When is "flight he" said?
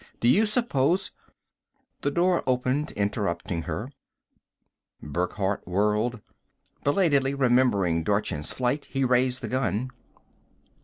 8.51-9.05